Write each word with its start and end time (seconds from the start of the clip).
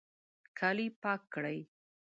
کالي 0.59 0.87
پاک 1.01 1.21
کړئ 1.33 1.59